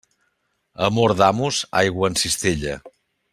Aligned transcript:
Amor 0.87 1.13
d'amos, 1.19 1.59
aigua 1.83 2.11
en 2.13 2.19
cistella. 2.23 2.77